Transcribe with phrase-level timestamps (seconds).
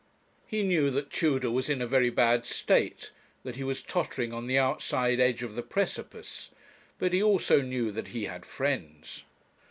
[0.47, 3.11] He knew that Tudor was in a very bad state,
[3.43, 6.49] that he was tottering on the outside edge of the precipice;
[6.97, 9.25] but he also knew that he had friends.